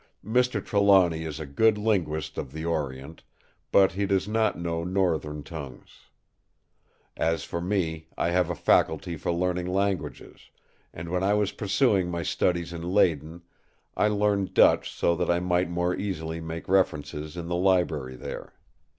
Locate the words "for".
7.43-7.61, 9.15-9.31